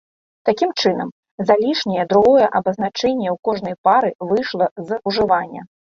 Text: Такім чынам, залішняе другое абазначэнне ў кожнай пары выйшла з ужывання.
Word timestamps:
Такім 0.47 0.71
чынам, 0.83 1.11
залішняе 1.49 2.05
другое 2.13 2.47
абазначэнне 2.61 3.27
ў 3.33 3.37
кожнай 3.49 3.75
пары 3.89 4.11
выйшла 4.31 4.65
з 4.89 4.99
ужывання. 5.13 5.61